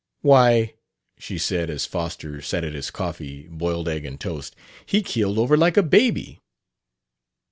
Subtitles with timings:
[0.21, 0.73] "Why,"
[1.19, 5.55] she said, as Foster sat at his coffee, boiled egg and toast, "he keeled over
[5.55, 6.39] like a baby."